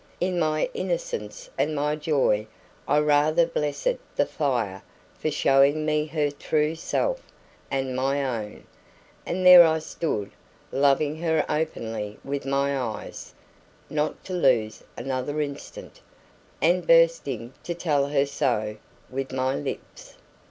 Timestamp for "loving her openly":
10.71-12.17